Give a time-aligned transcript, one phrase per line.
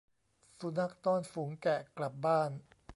[0.59, 2.49] สุนัขต้อนฝูงแกะกลับบ้าน